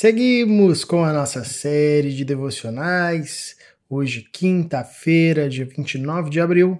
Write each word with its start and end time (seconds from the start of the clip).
Seguimos 0.00 0.84
com 0.84 1.04
a 1.04 1.12
nossa 1.12 1.42
série 1.42 2.14
de 2.14 2.24
devocionais. 2.24 3.56
Hoje, 3.90 4.22
quinta-feira, 4.32 5.48
dia 5.48 5.64
29 5.66 6.30
de 6.30 6.40
abril, 6.40 6.78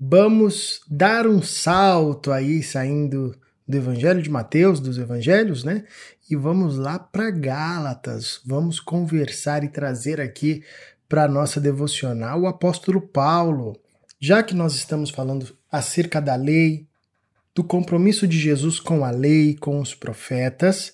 vamos 0.00 0.80
dar 0.88 1.26
um 1.26 1.42
salto 1.42 2.32
aí, 2.32 2.62
saindo 2.62 3.36
do 3.68 3.76
Evangelho 3.76 4.22
de 4.22 4.30
Mateus, 4.30 4.80
dos 4.80 4.96
Evangelhos, 4.96 5.62
né? 5.62 5.84
E 6.30 6.34
vamos 6.34 6.78
lá 6.78 6.98
para 6.98 7.30
Gálatas. 7.30 8.40
Vamos 8.46 8.80
conversar 8.80 9.62
e 9.62 9.68
trazer 9.68 10.18
aqui 10.18 10.64
para 11.06 11.28
nossa 11.28 11.60
devocional 11.60 12.40
o 12.40 12.46
apóstolo 12.46 13.02
Paulo. 13.02 13.78
Já 14.18 14.42
que 14.42 14.54
nós 14.54 14.74
estamos 14.74 15.10
falando 15.10 15.54
acerca 15.70 16.18
da 16.18 16.34
lei, 16.34 16.87
do 17.54 17.64
compromisso 17.64 18.26
de 18.26 18.38
Jesus 18.38 18.78
com 18.78 19.04
a 19.04 19.10
lei, 19.10 19.56
com 19.56 19.80
os 19.80 19.94
profetas, 19.94 20.92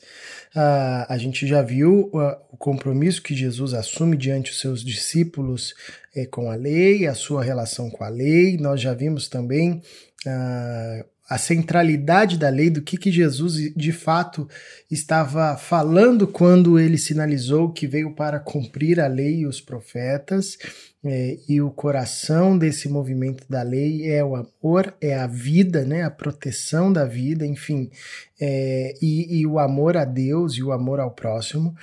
uh, 0.54 1.06
a 1.08 1.18
gente 1.18 1.46
já 1.46 1.62
viu 1.62 2.10
uh, 2.12 2.36
o 2.50 2.56
compromisso 2.56 3.22
que 3.22 3.34
Jesus 3.34 3.74
assume 3.74 4.16
diante 4.16 4.50
dos 4.50 4.60
seus 4.60 4.84
discípulos 4.84 5.74
uh, 6.16 6.28
com 6.30 6.50
a 6.50 6.54
lei, 6.54 7.06
a 7.06 7.14
sua 7.14 7.42
relação 7.42 7.90
com 7.90 8.02
a 8.02 8.08
lei. 8.08 8.56
Nós 8.56 8.80
já 8.80 8.94
vimos 8.94 9.28
também 9.28 9.82
uh, 10.26 11.13
a 11.28 11.38
centralidade 11.38 12.38
da 12.38 12.48
lei, 12.50 12.68
do 12.68 12.82
que, 12.82 12.98
que 12.98 13.10
Jesus 13.10 13.72
de 13.74 13.92
fato 13.92 14.48
estava 14.90 15.56
falando 15.56 16.26
quando 16.26 16.78
ele 16.78 16.98
sinalizou 16.98 17.72
que 17.72 17.86
veio 17.86 18.14
para 18.14 18.38
cumprir 18.38 19.00
a 19.00 19.06
lei 19.06 19.40
e 19.40 19.46
os 19.46 19.60
profetas. 19.60 20.58
É, 21.06 21.36
e 21.46 21.60
o 21.60 21.70
coração 21.70 22.56
desse 22.56 22.88
movimento 22.88 23.44
da 23.48 23.62
lei 23.62 24.10
é 24.10 24.24
o 24.24 24.34
amor, 24.34 24.94
é 25.02 25.14
a 25.14 25.26
vida, 25.26 25.84
né, 25.84 26.02
a 26.02 26.10
proteção 26.10 26.90
da 26.90 27.04
vida, 27.04 27.46
enfim, 27.46 27.90
é, 28.40 28.94
e, 29.02 29.40
e 29.40 29.46
o 29.46 29.58
amor 29.58 29.98
a 29.98 30.06
Deus 30.06 30.54
e 30.54 30.62
o 30.62 30.72
amor 30.72 31.00
ao 31.00 31.10
próximo. 31.10 31.76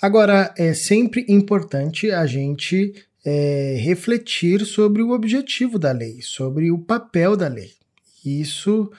Agora, 0.00 0.54
é 0.56 0.74
sempre 0.74 1.26
importante 1.28 2.12
a 2.12 2.24
gente 2.24 2.94
é, 3.24 3.76
refletir 3.80 4.64
sobre 4.64 5.02
o 5.02 5.10
objetivo 5.10 5.76
da 5.76 5.90
lei, 5.90 6.20
sobre 6.22 6.70
o 6.70 6.78
papel 6.78 7.36
da 7.36 7.48
lei. 7.48 7.77
Isso 8.28 8.90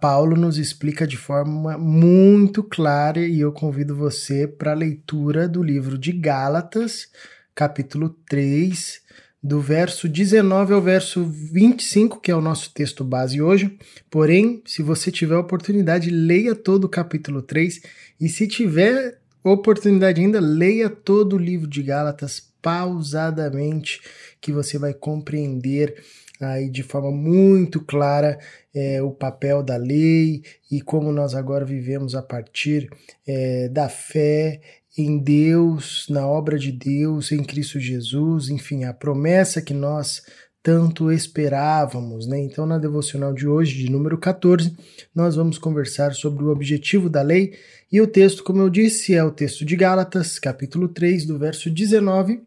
Paulo 0.00 0.36
nos 0.36 0.58
explica 0.58 1.06
de 1.06 1.16
forma 1.16 1.78
muito 1.78 2.64
clara 2.64 3.20
e 3.20 3.40
eu 3.40 3.52
convido 3.52 3.94
você 3.94 4.46
para 4.46 4.72
a 4.72 4.76
leitura 4.76 5.48
do 5.48 5.62
livro 5.62 5.96
de 5.96 6.10
Gálatas, 6.10 7.08
capítulo 7.54 8.10
3, 8.28 9.00
do 9.40 9.60
verso 9.60 10.08
19 10.08 10.72
ao 10.72 10.82
verso 10.82 11.24
25, 11.24 12.20
que 12.20 12.30
é 12.30 12.34
o 12.34 12.40
nosso 12.40 12.72
texto 12.74 13.04
base 13.04 13.40
hoje. 13.40 13.76
Porém, 14.10 14.62
se 14.66 14.82
você 14.82 15.10
tiver 15.12 15.36
oportunidade, 15.36 16.10
leia 16.10 16.54
todo 16.54 16.84
o 16.84 16.88
capítulo 16.88 17.40
3 17.40 17.82
e 18.20 18.28
se 18.28 18.48
tiver 18.48 19.18
oportunidade 19.44 20.20
ainda, 20.20 20.40
leia 20.40 20.90
todo 20.90 21.36
o 21.36 21.38
livro 21.38 21.68
de 21.68 21.82
Gálatas 21.82 22.52
pausadamente, 22.60 24.00
que 24.40 24.52
você 24.52 24.78
vai 24.78 24.94
compreender 24.94 26.02
aí 26.44 26.68
de 26.68 26.82
forma 26.82 27.10
muito 27.10 27.80
clara 27.80 28.38
é, 28.74 29.02
o 29.02 29.10
papel 29.10 29.62
da 29.62 29.76
lei 29.76 30.42
e 30.70 30.80
como 30.80 31.12
nós 31.12 31.34
agora 31.34 31.64
vivemos 31.64 32.14
a 32.14 32.22
partir 32.22 32.90
é, 33.26 33.68
da 33.68 33.88
fé 33.88 34.60
em 34.96 35.18
Deus, 35.18 36.06
na 36.10 36.26
obra 36.26 36.58
de 36.58 36.70
Deus, 36.70 37.32
em 37.32 37.42
Cristo 37.42 37.80
Jesus, 37.80 38.50
enfim, 38.50 38.84
a 38.84 38.92
promessa 38.92 39.62
que 39.62 39.72
nós 39.72 40.22
tanto 40.62 41.10
esperávamos, 41.10 42.26
né? 42.26 42.38
Então, 42.38 42.64
na 42.64 42.78
devocional 42.78 43.34
de 43.34 43.48
hoje, 43.48 43.74
de 43.78 43.90
número 43.90 44.16
14, 44.16 44.76
nós 45.12 45.34
vamos 45.34 45.58
conversar 45.58 46.14
sobre 46.14 46.44
o 46.44 46.50
objetivo 46.50 47.10
da 47.10 47.20
lei 47.20 47.54
e 47.90 48.00
o 48.00 48.06
texto, 48.06 48.44
como 48.44 48.62
eu 48.62 48.70
disse, 48.70 49.14
é 49.14 49.24
o 49.24 49.32
texto 49.32 49.64
de 49.64 49.74
Gálatas, 49.74 50.38
capítulo 50.38 50.88
3, 50.88 51.26
do 51.26 51.38
verso 51.38 51.68
19 51.68 52.42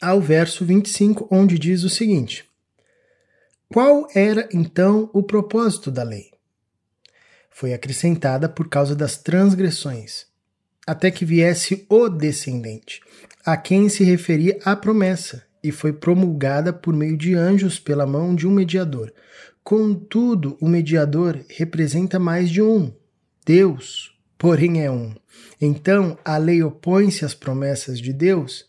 ao 0.00 0.20
verso 0.20 0.64
25, 0.64 1.28
onde 1.30 1.58
diz 1.58 1.84
o 1.84 1.90
seguinte: 1.90 2.49
qual 3.72 4.08
era 4.16 4.48
então 4.52 5.08
o 5.12 5.22
propósito 5.22 5.92
da 5.92 6.02
lei? 6.02 6.32
Foi 7.48 7.72
acrescentada 7.72 8.48
por 8.48 8.68
causa 8.68 8.96
das 8.96 9.16
transgressões, 9.16 10.26
até 10.84 11.08
que 11.08 11.24
viesse 11.24 11.86
o 11.88 12.08
descendente, 12.08 13.00
a 13.46 13.56
quem 13.56 13.88
se 13.88 14.02
referia 14.02 14.58
a 14.64 14.74
promessa, 14.74 15.44
e 15.62 15.70
foi 15.70 15.92
promulgada 15.92 16.72
por 16.72 16.92
meio 16.92 17.16
de 17.16 17.36
anjos 17.36 17.78
pela 17.78 18.04
mão 18.04 18.34
de 18.34 18.44
um 18.44 18.50
mediador. 18.50 19.12
Contudo, 19.62 20.58
o 20.60 20.68
mediador 20.68 21.38
representa 21.48 22.18
mais 22.18 22.50
de 22.50 22.60
um. 22.60 22.92
Deus, 23.46 24.18
porém, 24.36 24.82
é 24.82 24.90
um. 24.90 25.14
Então, 25.60 26.18
a 26.24 26.36
lei 26.38 26.60
opõe-se 26.60 27.24
às 27.24 27.34
promessas 27.34 28.00
de 28.00 28.12
Deus? 28.12 28.68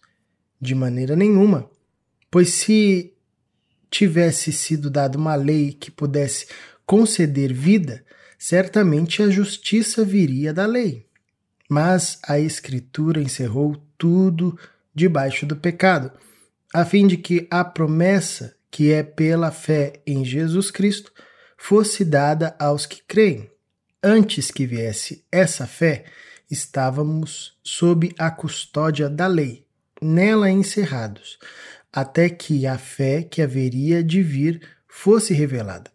De 0.60 0.76
maneira 0.76 1.16
nenhuma. 1.16 1.68
Pois 2.30 2.50
se 2.50 3.11
tivesse 3.92 4.54
sido 4.54 4.90
dada 4.90 5.18
uma 5.18 5.36
lei 5.36 5.74
que 5.74 5.92
pudesse 5.92 6.48
conceder 6.86 7.54
vida, 7.54 8.04
certamente 8.40 9.22
a 9.22 9.30
justiça 9.30 10.04
viria 10.04 10.54
da 10.54 10.66
lei. 10.66 11.06
Mas 11.70 12.18
a 12.24 12.40
Escritura 12.40 13.22
encerrou 13.22 13.76
tudo 13.98 14.58
debaixo 14.96 15.46
do 15.46 15.56
pecado, 15.56 16.12
a 16.74 16.86
fim 16.86 17.06
de 17.06 17.18
que 17.18 17.48
a 17.52 17.64
promessa, 17.64 18.56
que 18.72 18.92
é 18.92 19.04
pela 19.04 19.52
fé 19.52 20.02
em 20.08 20.24
Jesus 20.24 20.72
Cristo, 20.72 21.12
fosse 21.58 22.04
dada 22.04 22.56
aos 22.58 22.86
que 22.86 23.02
creem. 23.06 23.52
Antes 24.02 24.50
que 24.50 24.66
viesse 24.66 25.24
essa 25.32 25.68
fé, 25.68 26.06
estávamos 26.50 27.58
sob 27.64 28.14
a 28.18 28.32
custódia 28.32 29.10
da 29.10 29.28
lei, 29.28 29.66
nela 30.02 30.50
encerrados, 30.50 31.38
até 31.92 32.30
que 32.30 32.66
a 32.66 32.78
fé 32.78 33.24
que 33.24 33.42
haveria 33.42 34.04
de 34.04 34.22
vir 34.22 34.62
fosse 34.88 35.34
revelada. 35.34 35.92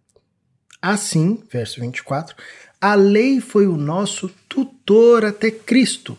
Assim, 0.80 1.42
verso 1.50 1.80
24, 1.80 2.36
a 2.80 2.94
lei 2.94 3.40
foi 3.40 3.66
o 3.66 3.76
nosso 3.76 4.28
tutor 4.48 5.24
até 5.24 5.50
Cristo, 5.50 6.18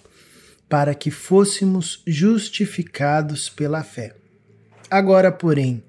para 0.67 0.93
que 0.93 1.11
fôssemos 1.11 2.01
justificados 2.05 3.49
pela 3.49 3.83
fé. 3.83 4.16
Agora, 4.89 5.31
porém, 5.31 5.83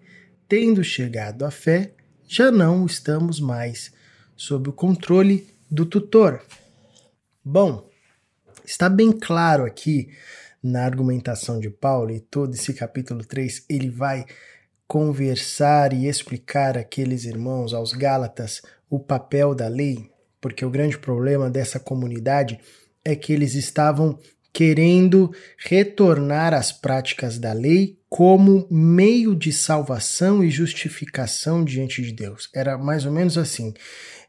tendo 0.48 0.84
chegado 0.84 1.44
à 1.44 1.50
fé, 1.50 1.93
já 2.27 2.50
não 2.50 2.84
estamos 2.84 3.41
mais 3.41 3.93
sob 4.37 4.69
o 4.69 4.72
controle 4.72 5.48
do 5.71 5.84
tutor. 5.84 6.43
Bom, 7.44 7.88
está 8.65 8.88
bem 8.88 9.10
claro 9.10 9.65
aqui 9.65 10.10
na 10.63 10.85
argumentação 10.85 11.59
de 11.59 11.71
Paulo, 11.71 12.11
e 12.11 12.21
todo 12.21 12.55
esse 12.55 12.75
capítulo 12.75 13.25
3 13.25 13.65
ele 13.69 13.91
vai 13.91 14.25
conversar 14.87 15.93
e 15.93 16.07
explicar 16.07 16.77
àqueles 16.79 17.25
irmãos, 17.25 17.75
aos 17.75 17.93
Gálatas, 17.93 18.63
o 18.89 18.99
papel 18.99 19.55
da 19.55 19.69
lei, 19.69 20.11
porque 20.41 20.65
o 20.65 20.71
grande 20.71 20.99
problema 20.99 21.51
dessa 21.51 21.79
comunidade 21.79 22.59
é 23.05 23.15
que 23.15 23.33
eles 23.33 23.55
estavam 23.55 24.19
querendo 24.53 25.31
retornar 25.59 26.55
às 26.55 26.73
práticas 26.73 27.39
da 27.39 27.53
lei 27.53 27.99
como 28.09 28.67
meio 28.71 29.35
de 29.37 29.53
salvação 29.53 30.43
e 30.43 30.51
justificação 30.51 31.63
diante 31.63 32.03
de 32.03 32.13
Deus. 32.13 32.49
Era 32.55 32.79
mais 32.79 33.05
ou 33.05 33.13
menos 33.13 33.37
assim. 33.37 33.75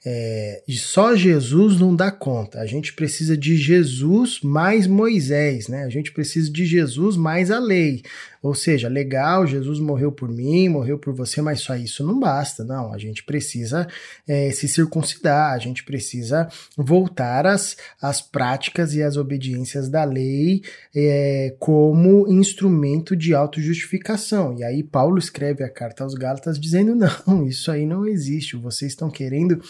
É, 0.06 0.64
só 0.70 1.14
Jesus 1.14 1.80
não 1.80 1.94
dá 1.94 2.10
conta. 2.10 2.60
A 2.60 2.66
gente 2.66 2.94
precisa 2.94 3.36
de 3.36 3.58
Jesus 3.58 4.40
mais 4.42 4.88
Moisés, 4.88 5.68
né? 5.68 5.84
A 5.84 5.90
gente 5.90 6.12
precisa 6.14 6.50
de 6.50 6.66
Jesus 6.66 7.18
mais 7.18 7.52
a 7.52 7.60
lei. 7.60 8.02
Ou 8.42 8.56
seja, 8.56 8.88
legal, 8.88 9.46
Jesus 9.46 9.80
morreu 9.80 10.14
por 10.14 10.30
mim, 10.30 10.70
morreu 10.70 10.98
por 10.98 11.14
você, 11.14 11.42
mas 11.42 11.60
só 11.60 11.76
isso 11.76 12.06
não 12.06 12.18
basta. 12.18 12.64
Não, 12.64 12.94
a 12.94 12.98
gente 12.98 13.24
precisa 13.26 13.86
é, 14.26 14.50
se 14.52 14.70
circuncidar, 14.70 15.54
a 15.54 15.58
gente 15.58 15.84
precisa 15.84 16.48
voltar 16.78 17.46
às, 17.46 17.76
às 18.02 18.22
práticas 18.22 18.94
e 18.94 19.04
às 19.04 19.18
obediências 19.18 19.90
da 19.90 20.06
lei 20.06 20.62
é, 20.96 21.54
como 21.60 22.26
instrumento 22.30 23.14
de 23.14 23.34
autojustificação. 23.34 24.58
E 24.58 24.64
aí 24.64 24.84
Paulo 24.84 25.18
escreve 25.18 25.62
a 25.62 25.70
carta 25.70 26.06
aos 26.06 26.14
Gálatas 26.14 26.58
dizendo: 26.58 26.96
não, 27.28 27.46
isso 27.46 27.70
aí 27.70 27.86
não 27.86 28.08
existe. 28.08 28.56
Vocês 28.56 28.94
estão 28.94 29.10
querendo 29.10 29.62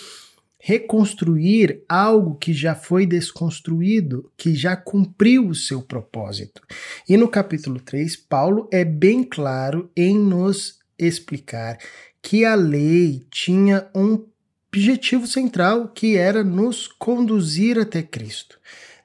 reconstruir 0.60 1.84
algo 1.88 2.36
que 2.36 2.54
já 2.54 2.76
foi 2.76 3.06
desconstruído, 3.06 4.30
que 4.36 4.54
já 4.54 4.76
cumpriu 4.76 5.48
o 5.48 5.56
seu 5.56 5.82
propósito. 5.82 6.62
E 7.08 7.16
no 7.16 7.30
capítulo 7.30 7.80
3, 7.80 8.18
Paulo 8.18 8.68
é 8.72 8.84
bem 8.84 9.24
claro 9.24 9.90
em 9.96 10.18
nos 10.18 10.80
explicar 10.98 11.78
que 12.22 12.44
a 12.44 12.56
lei 12.56 13.26
tinha 13.32 13.88
um 13.96 14.26
objetivo 14.68 15.26
central 15.26 15.88
que 15.88 16.18
era 16.18 16.44
nos 16.44 16.88
conduzir 16.88 17.80
até 17.80 18.04
Cristo. 18.04 18.60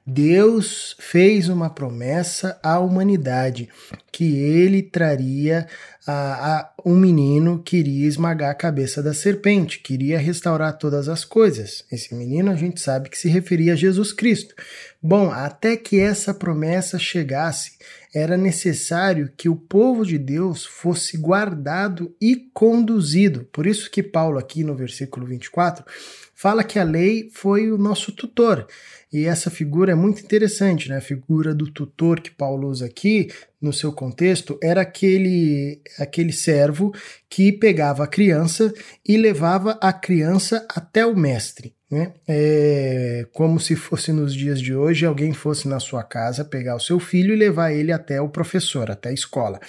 Deus 0.05 0.95
fez 0.99 1.49
uma 1.49 1.67
promessa 1.67 2.59
à 2.61 2.77
humanidade 2.77 3.69
que 4.15 4.37
ele 4.37 4.81
traria 4.81 5.67
a, 6.07 6.13
a, 6.13 6.73
um 6.85 6.95
menino 6.95 7.61
que 7.61 7.75
iria 7.75 8.07
esmagar 8.07 8.49
a 8.49 8.55
cabeça 8.55 9.03
da 9.03 9.13
serpente, 9.13 9.79
queria 9.79 10.17
restaurar 10.17 10.77
todas 10.77 11.09
as 11.09 11.25
coisas. 11.25 11.83
Esse 11.91 12.15
menino 12.15 12.49
a 12.49 12.55
gente 12.55 12.79
sabe 12.79 13.09
que 13.09 13.17
se 13.17 13.27
referia 13.27 13.73
a 13.73 13.75
Jesus 13.75 14.13
Cristo. 14.13 14.55
Bom, 15.03 15.29
até 15.29 15.75
que 15.75 15.99
essa 15.99 16.33
promessa 16.33 16.97
chegasse, 16.97 17.73
era 18.15 18.37
necessário 18.37 19.29
que 19.35 19.49
o 19.49 19.57
povo 19.57 20.05
de 20.05 20.17
Deus 20.17 20.65
fosse 20.65 21.17
guardado 21.17 22.15
e 22.21 22.37
conduzido. 22.53 23.43
Por 23.51 23.67
isso 23.67 23.91
que 23.91 24.01
Paulo 24.01 24.39
aqui 24.39 24.63
no 24.63 24.73
versículo 24.73 25.27
24 25.27 25.83
fala 26.33 26.63
que 26.63 26.79
a 26.79 26.83
lei 26.85 27.29
foi 27.33 27.69
o 27.69 27.77
nosso 27.77 28.13
tutor. 28.13 28.65
E 29.11 29.25
essa 29.25 29.49
figura 29.49 29.91
é 29.91 29.95
muito 29.95 30.21
interessante, 30.21 30.87
né? 30.87 30.97
A 30.97 31.01
figura 31.01 31.53
do 31.53 31.69
tutor 31.69 32.21
que 32.21 32.31
Paulo 32.31 32.69
usa 32.69 32.85
aqui, 32.85 33.29
no 33.61 33.73
seu 33.73 33.91
contexto, 33.91 34.57
era 34.61 34.81
aquele, 34.81 35.81
aquele 35.99 36.31
servo 36.31 36.93
que 37.29 37.51
pegava 37.51 38.03
a 38.03 38.07
criança 38.07 38.73
e 39.07 39.17
levava 39.17 39.77
a 39.81 39.91
criança 39.91 40.65
até 40.69 41.05
o 41.05 41.15
mestre. 41.15 41.75
Né? 41.89 42.13
É 42.27 43.27
como 43.31 43.59
se 43.59 43.75
fosse 43.75 44.11
nos 44.11 44.33
dias 44.33 44.59
de 44.59 44.73
hoje 44.73 45.05
alguém 45.05 45.33
fosse 45.33 45.67
na 45.67 45.79
sua 45.79 46.03
casa 46.03 46.43
pegar 46.43 46.75
o 46.75 46.79
seu 46.79 46.99
filho 46.99 47.33
e 47.33 47.37
levar 47.37 47.71
ele 47.71 47.91
até 47.91 48.19
o 48.19 48.27
professor, 48.27 48.89
até 48.89 49.09
a 49.09 49.13
escola. 49.13 49.59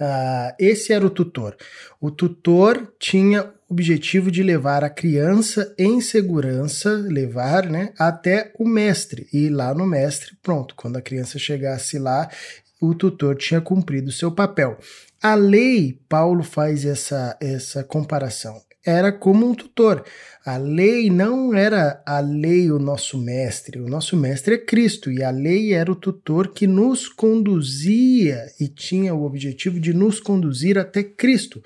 Uh, 0.00 0.54
esse 0.58 0.92
era 0.92 1.06
o 1.06 1.10
tutor. 1.10 1.56
O 2.00 2.10
tutor 2.10 2.94
tinha 2.98 3.42
o 3.68 3.74
objetivo 3.74 4.30
de 4.30 4.42
levar 4.42 4.82
a 4.82 4.88
criança 4.88 5.74
em 5.78 6.00
segurança, 6.00 6.90
levar 6.90 7.66
né, 7.66 7.92
até 7.98 8.50
o 8.58 8.66
mestre. 8.66 9.28
E 9.30 9.50
lá 9.50 9.74
no 9.74 9.86
mestre, 9.86 10.36
pronto, 10.42 10.74
quando 10.74 10.96
a 10.96 11.02
criança 11.02 11.38
chegasse 11.38 11.98
lá, 11.98 12.30
o 12.80 12.94
tutor 12.94 13.36
tinha 13.36 13.60
cumprido 13.60 14.12
seu 14.12 14.30
papel. 14.30 14.78
A 15.22 15.34
lei, 15.34 16.00
Paulo 16.08 16.42
faz 16.42 16.84
essa, 16.84 17.36
essa 17.40 17.82
comparação 17.82 18.60
era 18.88 19.12
como 19.12 19.46
um 19.46 19.54
tutor. 19.54 20.04
A 20.44 20.56
lei 20.56 21.10
não 21.10 21.54
era 21.54 22.02
a 22.06 22.20
lei 22.20 22.70
o 22.70 22.78
nosso 22.78 23.18
mestre, 23.18 23.78
o 23.78 23.88
nosso 23.88 24.16
mestre 24.16 24.54
é 24.54 24.58
Cristo 24.58 25.12
e 25.12 25.22
a 25.22 25.30
lei 25.30 25.74
era 25.74 25.92
o 25.92 25.96
tutor 25.96 26.54
que 26.54 26.66
nos 26.66 27.06
conduzia 27.06 28.46
e 28.58 28.66
tinha 28.66 29.14
o 29.14 29.24
objetivo 29.24 29.78
de 29.78 29.92
nos 29.92 30.20
conduzir 30.20 30.78
até 30.78 31.02
Cristo. 31.02 31.62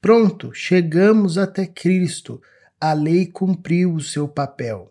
Pronto, 0.00 0.50
chegamos 0.54 1.36
até 1.36 1.66
Cristo. 1.66 2.40
A 2.80 2.94
lei 2.94 3.26
cumpriu 3.26 3.92
o 3.94 4.00
seu 4.00 4.26
papel. 4.26 4.90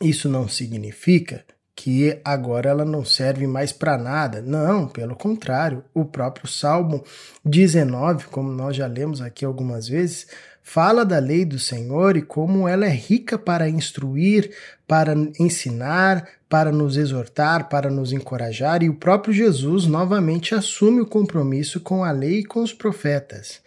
Isso 0.00 0.30
não 0.30 0.48
significa 0.48 1.44
que 1.76 2.20
agora 2.24 2.70
ela 2.70 2.84
não 2.84 3.04
serve 3.04 3.46
mais 3.46 3.72
para 3.72 3.98
nada. 3.98 4.40
Não, 4.40 4.86
pelo 4.86 5.16
contrário, 5.16 5.84
o 5.92 6.04
próprio 6.04 6.46
Salmo 6.46 7.02
19, 7.44 8.26
como 8.26 8.50
nós 8.50 8.76
já 8.76 8.86
lemos 8.86 9.20
aqui 9.20 9.44
algumas 9.44 9.88
vezes, 9.88 10.26
fala 10.62 11.04
da 11.04 11.18
lei 11.18 11.44
do 11.44 11.58
Senhor 11.58 12.16
e 12.16 12.22
como 12.22 12.66
ela 12.68 12.86
é 12.86 12.94
rica 12.94 13.36
para 13.36 13.68
instruir, 13.68 14.50
para 14.86 15.14
ensinar, 15.38 16.26
para 16.48 16.70
nos 16.70 16.96
exortar, 16.96 17.68
para 17.68 17.90
nos 17.90 18.12
encorajar, 18.12 18.82
e 18.82 18.88
o 18.88 18.94
próprio 18.94 19.34
Jesus 19.34 19.86
novamente 19.86 20.54
assume 20.54 21.00
o 21.00 21.06
compromisso 21.06 21.80
com 21.80 22.04
a 22.04 22.12
lei 22.12 22.38
e 22.38 22.44
com 22.44 22.62
os 22.62 22.72
profetas. 22.72 23.60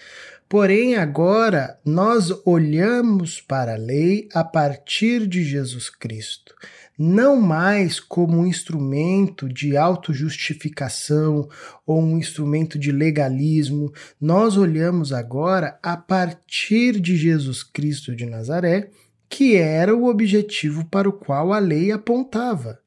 Porém, 0.50 0.96
agora 0.96 1.80
nós 1.84 2.32
olhamos 2.46 3.42
para 3.42 3.74
a 3.74 3.78
lei 3.78 4.30
a 4.34 4.44
partir 4.44 5.28
de 5.28 5.44
Jesus 5.44 5.90
Cristo 5.90 6.56
não 6.98 7.40
mais 7.40 8.00
como 8.00 8.40
um 8.40 8.48
instrumento 8.48 9.48
de 9.48 9.78
autojustificação 9.78 11.48
ou 11.86 12.02
um 12.02 12.18
instrumento 12.18 12.80
de 12.80 12.92
legalismo. 12.92 13.94
Nós 14.20 14.58
olhamos 14.58 15.14
agora 15.14 15.78
a 15.84 15.96
partir 15.96 17.00
de 17.00 17.16
Jesus 17.16 17.62
Cristo 17.62 18.16
de 18.16 18.26
Nazaré, 18.26 18.90
que 19.30 19.56
era 19.56 19.96
o 19.96 20.06
objetivo 20.06 20.86
para 20.86 21.08
o 21.08 21.14
qual 21.14 21.54
a 21.54 21.60
lei 21.60 21.92
apontava. 21.92 22.80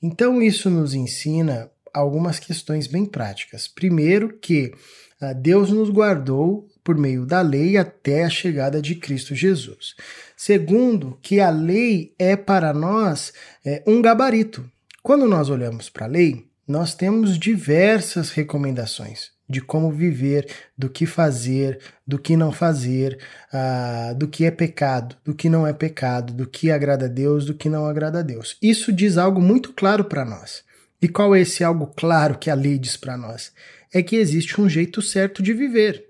Então, 0.00 0.40
isso 0.40 0.70
nos 0.70 0.94
ensina 0.94 1.68
algumas 1.92 2.38
questões 2.38 2.86
bem 2.86 3.04
práticas. 3.04 3.66
Primeiro, 3.66 4.38
que 4.38 4.72
ah, 5.20 5.32
Deus 5.32 5.70
nos 5.70 5.90
guardou 5.90 6.68
por 6.82 6.96
meio 6.96 7.26
da 7.26 7.40
lei 7.40 7.76
até 7.76 8.24
a 8.24 8.30
chegada 8.30 8.80
de 8.80 8.94
Cristo 8.94 9.34
Jesus. 9.34 9.94
Segundo, 10.36 11.18
que 11.22 11.40
a 11.40 11.50
lei 11.50 12.14
é 12.18 12.36
para 12.36 12.72
nós 12.72 13.32
é, 13.64 13.82
um 13.86 14.00
gabarito. 14.00 14.64
Quando 15.02 15.26
nós 15.26 15.48
olhamos 15.48 15.88
para 15.88 16.06
a 16.06 16.08
lei, 16.08 16.46
nós 16.66 16.94
temos 16.94 17.38
diversas 17.38 18.30
recomendações 18.30 19.30
de 19.50 19.60
como 19.60 19.90
viver, 19.90 20.48
do 20.78 20.88
que 20.88 21.04
fazer, 21.04 21.80
do 22.06 22.18
que 22.18 22.36
não 22.36 22.52
fazer, 22.52 23.18
uh, 23.52 24.14
do 24.14 24.28
que 24.28 24.44
é 24.44 24.50
pecado, 24.50 25.16
do 25.24 25.34
que 25.34 25.48
não 25.48 25.66
é 25.66 25.72
pecado, 25.72 26.32
do 26.32 26.46
que 26.46 26.70
agrada 26.70 27.06
a 27.06 27.08
Deus, 27.08 27.44
do 27.44 27.54
que 27.54 27.68
não 27.68 27.84
agrada 27.84 28.20
a 28.20 28.22
Deus. 28.22 28.56
Isso 28.62 28.92
diz 28.92 29.18
algo 29.18 29.40
muito 29.40 29.72
claro 29.72 30.04
para 30.04 30.24
nós. 30.24 30.62
E 31.02 31.08
qual 31.08 31.34
é 31.34 31.40
esse 31.40 31.64
algo 31.64 31.88
claro 31.88 32.38
que 32.38 32.48
a 32.48 32.54
lei 32.54 32.78
diz 32.78 32.96
para 32.96 33.16
nós? 33.16 33.52
É 33.92 34.02
que 34.02 34.14
existe 34.14 34.60
um 34.60 34.68
jeito 34.68 35.02
certo 35.02 35.42
de 35.42 35.52
viver. 35.52 36.09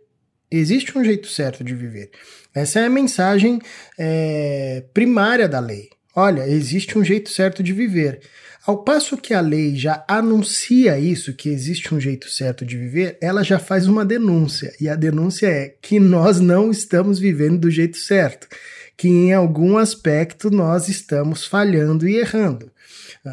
Existe 0.50 0.98
um 0.98 1.04
jeito 1.04 1.28
certo 1.28 1.62
de 1.62 1.74
viver. 1.74 2.10
Essa 2.54 2.80
é 2.80 2.86
a 2.86 2.90
mensagem 2.90 3.60
é, 3.98 4.84
primária 4.92 5.48
da 5.48 5.60
lei. 5.60 5.90
Olha, 6.14 6.48
existe 6.48 6.98
um 6.98 7.04
jeito 7.04 7.30
certo 7.30 7.62
de 7.62 7.72
viver. 7.72 8.20
Ao 8.66 8.84
passo 8.84 9.16
que 9.16 9.32
a 9.32 9.40
lei 9.40 9.74
já 9.74 10.04
anuncia 10.06 10.98
isso, 10.98 11.32
que 11.32 11.48
existe 11.48 11.94
um 11.94 12.00
jeito 12.00 12.28
certo 12.28 12.64
de 12.64 12.76
viver, 12.76 13.16
ela 13.20 13.42
já 13.42 13.58
faz 13.58 13.86
uma 13.86 14.04
denúncia. 14.04 14.74
E 14.80 14.88
a 14.88 14.96
denúncia 14.96 15.46
é 15.46 15.74
que 15.80 15.98
nós 15.98 16.40
não 16.40 16.70
estamos 16.70 17.18
vivendo 17.18 17.60
do 17.60 17.70
jeito 17.70 17.96
certo, 17.96 18.48
que 18.96 19.08
em 19.08 19.32
algum 19.32 19.78
aspecto 19.78 20.50
nós 20.50 20.88
estamos 20.88 21.46
falhando 21.46 22.08
e 22.08 22.16
errando. 22.16 22.70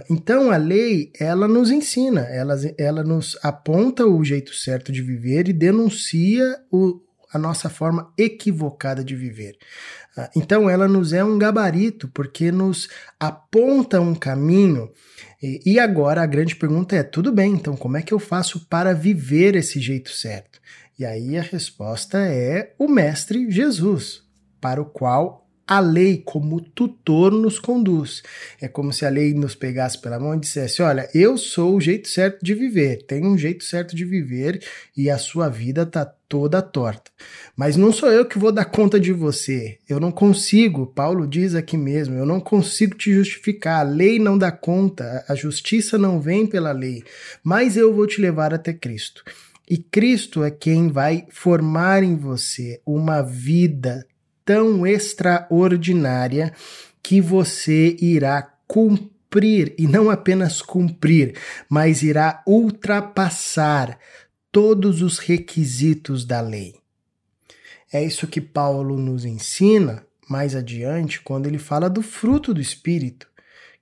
Então 0.09 0.51
a 0.51 0.57
lei, 0.57 1.11
ela 1.19 1.47
nos 1.47 1.71
ensina, 1.71 2.21
ela, 2.21 2.55
ela 2.77 3.03
nos 3.03 3.37
aponta 3.41 4.05
o 4.05 4.23
jeito 4.23 4.53
certo 4.53 4.91
de 4.91 5.01
viver 5.01 5.47
e 5.47 5.53
denuncia 5.53 6.57
o, 6.71 7.01
nossa 7.37 7.69
forma 7.69 8.13
equivocada 8.17 9.03
de 9.03 9.15
viver. 9.15 9.57
Ah, 10.15 10.29
então, 10.35 10.69
ela 10.69 10.87
nos 10.87 11.13
é 11.13 11.23
um 11.23 11.37
gabarito, 11.37 12.07
porque 12.09 12.51
nos 12.51 12.89
aponta 13.19 14.01
um 14.01 14.15
caminho. 14.15 14.91
E 15.41 15.79
agora 15.79 16.21
a 16.21 16.25
grande 16.25 16.55
pergunta 16.55 16.95
é: 16.95 17.03
tudo 17.03 17.31
bem, 17.31 17.53
então 17.53 17.75
como 17.77 17.97
é 17.97 18.01
que 18.01 18.13
eu 18.13 18.19
faço 18.19 18.65
para 18.67 18.93
viver 18.93 19.55
esse 19.55 19.79
jeito 19.79 20.11
certo? 20.11 20.59
E 20.97 21.05
aí 21.05 21.37
a 21.37 21.43
resposta 21.43 22.17
é 22.17 22.73
o 22.79 22.87
Mestre 22.87 23.51
Jesus, 23.51 24.23
para 24.59 24.81
o 24.81 24.85
qual 24.85 25.46
a 25.67 25.79
lei 25.81 26.21
como 26.23 26.61
tutor 26.61 27.31
nos 27.31 27.59
conduz. 27.59 28.23
É 28.61 28.67
como 28.67 28.93
se 28.93 29.05
a 29.05 29.09
lei 29.09 29.33
nos 29.33 29.53
pegasse 29.53 29.99
pela 29.99 30.19
mão 30.19 30.33
e 30.33 30.39
dissesse: 30.39 30.81
Olha, 30.81 31.09
eu 31.13 31.37
sou 31.37 31.75
o 31.75 31.81
jeito 31.81 32.07
certo 32.07 32.43
de 32.43 32.53
viver, 32.53 33.03
tem 33.03 33.25
um 33.25 33.37
jeito 33.37 33.65
certo 33.65 33.95
de 33.95 34.05
viver 34.05 34.63
e 34.95 35.09
a 35.09 35.17
sua 35.17 35.49
vida 35.49 35.81
está 35.81 36.05
toda 36.05 36.61
torta. 36.61 37.11
Mas 37.55 37.75
não 37.75 37.91
sou 37.91 38.09
eu 38.09 38.25
que 38.25 38.39
vou 38.39 38.51
dar 38.51 38.65
conta 38.65 38.99
de 38.99 39.11
você. 39.11 39.77
Eu 39.87 39.99
não 39.99 40.11
consigo, 40.11 40.87
Paulo 40.87 41.27
diz 41.27 41.55
aqui 41.55 41.75
mesmo, 41.75 42.15
eu 42.15 42.25
não 42.25 42.39
consigo 42.39 42.95
te 42.95 43.13
justificar. 43.13 43.81
A 43.81 43.89
lei 43.89 44.19
não 44.19 44.37
dá 44.37 44.51
conta, 44.51 45.25
a 45.27 45.35
justiça 45.35 45.97
não 45.97 46.21
vem 46.21 46.45
pela 46.45 46.71
lei, 46.71 47.03
mas 47.43 47.75
eu 47.75 47.93
vou 47.93 48.07
te 48.07 48.21
levar 48.21 48.53
até 48.53 48.73
Cristo. 48.73 49.23
E 49.69 49.77
Cristo 49.77 50.45
é 50.45 50.51
quem 50.51 50.87
vai 50.87 51.25
formar 51.29 52.01
em 52.01 52.15
você 52.15 52.79
uma 52.85 53.21
vida 53.21 54.05
tão 54.47 54.87
extraordinária 54.87 56.53
que 57.03 57.19
você 57.19 57.97
irá 57.99 58.41
cumprir, 58.65 59.75
e 59.77 59.85
não 59.85 60.09
apenas 60.09 60.61
cumprir, 60.61 61.35
mas 61.69 62.01
irá 62.01 62.41
ultrapassar 62.47 63.99
todos 64.49 65.01
os 65.01 65.19
requisitos 65.19 66.23
da 66.23 66.39
lei. 66.39 66.75
É 67.91 68.01
isso 68.01 68.25
que 68.25 68.39
Paulo 68.39 68.97
nos 68.97 69.25
ensina 69.25 70.05
mais 70.29 70.55
adiante 70.55 71.19
quando 71.21 71.45
ele 71.45 71.59
fala 71.59 71.89
do 71.89 72.01
fruto 72.01 72.53
do 72.53 72.61
Espírito, 72.61 73.27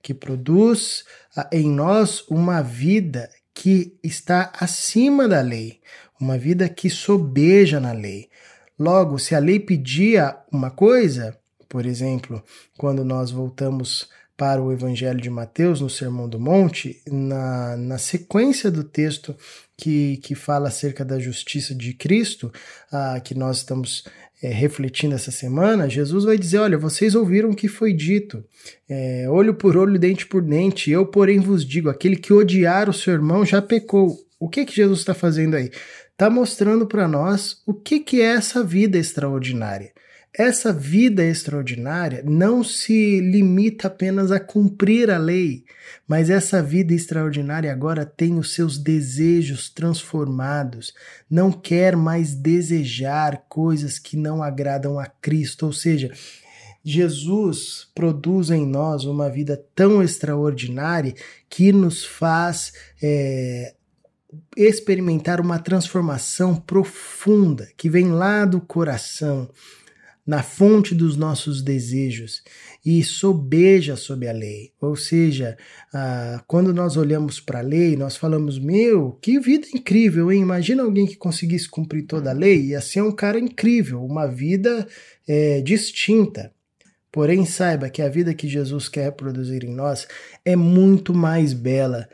que 0.02 0.12
produz 0.12 1.04
ah, 1.36 1.48
em 1.52 1.70
nós 1.70 2.24
uma 2.28 2.60
vida 2.60 3.30
que 3.54 3.96
está 4.02 4.52
acima 4.58 5.28
da 5.28 5.40
lei, 5.40 5.80
uma 6.20 6.36
vida 6.36 6.68
que 6.68 6.90
sobeja 6.90 7.78
na 7.78 7.92
lei, 7.92 8.28
Logo, 8.78 9.18
se 9.18 9.34
a 9.34 9.38
lei 9.38 9.58
pedia 9.58 10.36
uma 10.52 10.70
coisa, 10.70 11.36
por 11.68 11.86
exemplo, 11.86 12.42
quando 12.76 13.04
nós 13.04 13.30
voltamos 13.30 14.08
para 14.36 14.60
o 14.60 14.70
Evangelho 14.70 15.20
de 15.20 15.30
Mateus, 15.30 15.80
no 15.80 15.88
Sermão 15.88 16.28
do 16.28 16.38
Monte, 16.38 17.00
na, 17.10 17.76
na 17.76 17.98
sequência 17.98 18.70
do 18.70 18.84
texto 18.84 19.34
que, 19.76 20.18
que 20.18 20.34
fala 20.34 20.68
acerca 20.68 21.04
da 21.04 21.18
justiça 21.18 21.74
de 21.74 21.94
Cristo, 21.94 22.52
ah, 22.92 23.18
que 23.18 23.34
nós 23.34 23.58
estamos 23.58 24.04
é, 24.42 24.48
refletindo 24.48 25.14
essa 25.14 25.30
semana, 25.30 25.88
Jesus 25.88 26.24
vai 26.24 26.36
dizer: 26.36 26.58
Olha, 26.58 26.76
vocês 26.76 27.14
ouviram 27.14 27.50
o 27.50 27.56
que 27.56 27.68
foi 27.68 27.94
dito, 27.94 28.44
é, 28.88 29.26
olho 29.30 29.54
por 29.54 29.76
olho, 29.76 29.98
dente 29.98 30.26
por 30.26 30.42
dente, 30.42 30.90
eu, 30.90 31.06
porém, 31.06 31.40
vos 31.40 31.64
digo: 31.64 31.88
aquele 31.88 32.16
que 32.16 32.32
odiar 32.32 32.90
o 32.90 32.92
seu 32.92 33.14
irmão 33.14 33.44
já 33.44 33.62
pecou. 33.62 34.14
O 34.38 34.50
que 34.50 34.66
que 34.66 34.76
Jesus 34.76 34.98
está 34.98 35.14
fazendo 35.14 35.56
aí? 35.56 35.70
Está 36.16 36.30
mostrando 36.30 36.86
para 36.86 37.06
nós 37.06 37.60
o 37.66 37.74
que 37.74 38.00
que 38.00 38.22
é 38.22 38.36
essa 38.36 38.64
vida 38.64 38.96
extraordinária. 38.96 39.92
Essa 40.32 40.72
vida 40.72 41.22
extraordinária 41.22 42.22
não 42.24 42.64
se 42.64 43.20
limita 43.20 43.88
apenas 43.88 44.32
a 44.32 44.40
cumprir 44.40 45.10
a 45.10 45.18
lei, 45.18 45.66
mas 46.08 46.30
essa 46.30 46.62
vida 46.62 46.94
extraordinária 46.94 47.70
agora 47.70 48.06
tem 48.06 48.38
os 48.38 48.54
seus 48.54 48.78
desejos 48.78 49.68
transformados, 49.68 50.94
não 51.30 51.52
quer 51.52 51.94
mais 51.94 52.34
desejar 52.34 53.44
coisas 53.46 53.98
que 53.98 54.16
não 54.16 54.42
agradam 54.42 54.98
a 54.98 55.04
Cristo, 55.04 55.66
ou 55.66 55.72
seja, 55.74 56.10
Jesus 56.82 57.90
produz 57.94 58.50
em 58.50 58.66
nós 58.66 59.04
uma 59.04 59.28
vida 59.28 59.62
tão 59.74 60.02
extraordinária 60.02 61.14
que 61.46 61.72
nos 61.72 62.06
faz 62.06 62.72
é, 63.02 63.74
experimentar 64.56 65.40
uma 65.40 65.58
transformação 65.58 66.56
profunda 66.56 67.68
que 67.76 67.88
vem 67.88 68.10
lá 68.12 68.44
do 68.44 68.60
coração 68.60 69.48
na 70.26 70.42
fonte 70.42 70.92
dos 70.92 71.16
nossos 71.16 71.62
desejos 71.62 72.42
e 72.84 73.02
sobeja 73.04 73.94
sob 73.94 74.26
a 74.26 74.32
lei. 74.32 74.72
Ou 74.80 74.96
seja, 74.96 75.56
ah, 75.94 76.42
quando 76.48 76.74
nós 76.74 76.96
olhamos 76.96 77.38
para 77.38 77.60
a 77.60 77.62
lei, 77.62 77.96
nós 77.96 78.16
falamos: 78.16 78.58
Meu, 78.58 79.12
que 79.22 79.38
vida 79.38 79.68
incrível, 79.72 80.32
hein? 80.32 80.42
Imagina 80.42 80.82
alguém 80.82 81.06
que 81.06 81.16
conseguisse 81.16 81.68
cumprir 81.68 82.06
toda 82.06 82.30
a 82.30 82.34
lei, 82.34 82.66
e 82.66 82.74
assim 82.74 82.98
é 82.98 83.02
um 83.02 83.12
cara 83.12 83.38
incrível, 83.38 84.04
uma 84.04 84.26
vida 84.26 84.86
é, 85.28 85.60
distinta. 85.60 86.52
Porém, 87.12 87.46
saiba 87.46 87.88
que 87.88 88.02
a 88.02 88.08
vida 88.08 88.34
que 88.34 88.46
Jesus 88.46 88.88
quer 88.88 89.10
produzir 89.12 89.64
em 89.64 89.74
nós 89.74 90.06
é 90.44 90.54
muito 90.54 91.14
mais 91.14 91.54
bela, 91.54 92.08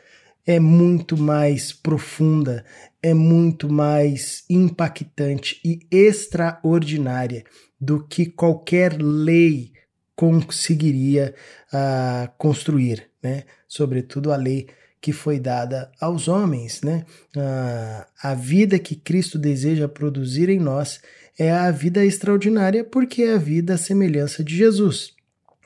é 0.45 0.59
muito 0.59 1.17
mais 1.17 1.71
profunda, 1.71 2.65
é 3.01 3.13
muito 3.13 3.71
mais 3.71 4.43
impactante 4.49 5.59
e 5.63 5.79
extraordinária 5.89 7.43
do 7.79 8.05
que 8.05 8.25
qualquer 8.25 8.93
lei 9.01 9.71
conseguiria 10.15 11.33
uh, 11.73 12.31
construir, 12.37 13.09
né? 13.21 13.43
Sobretudo 13.67 14.31
a 14.31 14.35
lei 14.35 14.67
que 15.01 15.11
foi 15.11 15.39
dada 15.39 15.91
aos 15.99 16.27
homens, 16.27 16.81
né? 16.81 17.05
Uh, 17.35 18.05
a 18.21 18.33
vida 18.33 18.79
que 18.79 18.95
Cristo 18.95 19.37
deseja 19.37 19.87
produzir 19.87 20.49
em 20.49 20.59
nós 20.59 21.01
é 21.37 21.51
a 21.51 21.71
vida 21.71 22.05
extraordinária 22.05 22.83
porque 22.83 23.23
é 23.23 23.33
a 23.33 23.37
vida 23.37 23.73
à 23.73 23.77
semelhança 23.77 24.43
de 24.43 24.55
Jesus. 24.55 25.13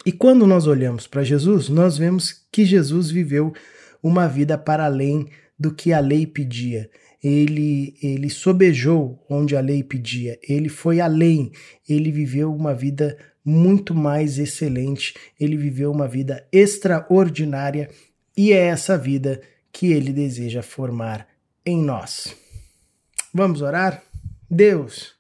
E 0.06 0.12
quando 0.12 0.48
nós 0.48 0.66
olhamos 0.66 1.06
para 1.06 1.24
Jesus, 1.24 1.68
nós 1.68 1.98
vemos 1.98 2.46
que 2.52 2.64
Jesus 2.64 3.12
viveu 3.12 3.54
uma 4.02 4.28
vida 4.28 4.58
para 4.58 4.86
além 4.86 5.28
do 5.60 5.74
que 5.74 5.92
a 5.94 6.00
lei 6.00 6.26
pedia 6.26 6.90
ele, 7.24 7.98
ele 8.02 8.30
sobejou 8.30 9.24
onde 9.30 9.56
a 9.56 9.60
lei 9.60 9.84
pedia, 9.84 10.40
ele 10.48 10.70
foi 10.70 11.00
além, 11.00 11.52
ele 11.88 12.12
viveu 12.12 12.54
uma 12.54 12.74
vida 12.74 13.18
muito 13.44 13.96
mais 13.96 14.38
excelente, 14.38 15.16
ele 15.40 15.58
viveu 15.58 15.92
uma 15.92 16.08
vida 16.08 16.46
extraordinária 16.52 17.90
e 18.36 18.52
é 18.52 18.68
essa 18.68 18.98
vida 18.98 19.42
que 19.72 19.92
ele 19.92 20.12
deseja 20.12 20.62
formar 20.62 21.28
em 21.66 21.82
nós. 21.82 22.36
Vamos 23.34 23.62
orar? 23.62 24.04
Deus, 24.50 25.16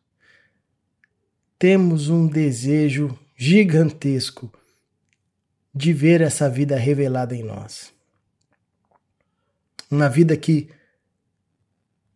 temos 1.57 2.10
um 2.10 2.27
desejo 2.27 3.17
gigantesco 3.36 4.51
de 5.74 5.93
ver 5.93 6.22
essa 6.22 6.50
vida 6.50 6.75
revelada 6.75 7.36
em 7.36 7.43
nós. 7.43 7.97
Uma 9.89 10.10
vida 10.10 10.36
que 10.36 10.70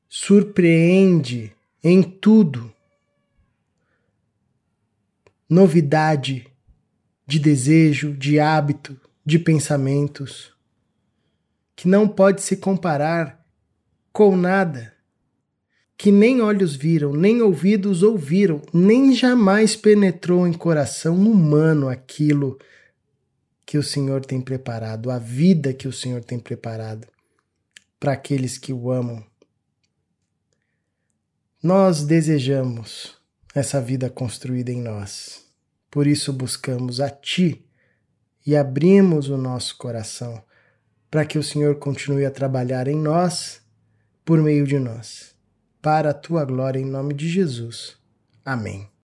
surpreende 0.10 1.56
em 1.82 2.04
tudo. 2.04 2.74
Novidade 5.50 6.48
de 7.26 7.40
desejo, 7.40 8.14
de 8.14 8.40
hábito, 8.40 9.00
de 9.26 9.40
pensamentos, 9.40 10.54
que 11.76 11.88
não 11.88 12.10
pode 12.10 12.42
se 12.42 12.58
comparar 12.58 13.42
com 14.12 14.36
nada, 14.36 14.94
que 15.98 16.12
nem 16.12 16.42
olhos 16.42 16.76
viram, 16.76 17.14
nem 17.14 17.42
ouvidos 17.42 18.04
ouviram, 18.04 18.62
nem 18.74 19.16
jamais 19.16 19.78
penetrou 19.78 20.46
em 20.46 20.54
coração 20.54 21.16
humano 21.16 21.88
aquilo 21.88 22.60
que 23.66 23.78
o 23.78 23.84
Senhor 23.84 24.26
tem 24.26 24.42
preparado, 24.42 25.10
a 25.10 25.18
vida 25.18 25.74
que 25.74 25.88
o 25.88 25.94
Senhor 25.94 26.22
tem 26.22 26.38
preparado 26.38 27.11
para 28.02 28.14
aqueles 28.14 28.58
que 28.58 28.74
o 28.74 28.92
amam 28.92 29.24
nós 31.64 32.04
desejamos 32.04 33.16
essa 33.54 33.80
vida 33.80 34.10
construída 34.10 34.72
em 34.72 34.82
nós. 34.82 35.46
Por 35.92 36.08
isso 36.08 36.34
buscamos 36.34 37.00
a 37.00 37.08
Ti 37.08 37.64
e 38.44 38.56
abrimos 38.56 39.30
o 39.30 39.38
nosso 39.38 39.78
coração 39.78 40.44
para 41.12 41.24
que 41.24 41.38
o 41.38 41.44
Senhor 41.44 41.76
continue 41.76 42.26
a 42.26 42.32
trabalhar 42.32 42.88
em 42.88 42.98
nós, 42.98 43.62
por 44.26 44.42
meio 44.42 44.66
de 44.66 44.80
nós. 44.80 45.36
Para 45.82 46.10
a 46.10 46.16
tua 46.16 46.44
glória, 46.46 46.80
em 46.80 46.86
nome 46.86 47.14
de 47.14 47.30
Jesus. 47.30 47.96
Amém. 48.44 48.91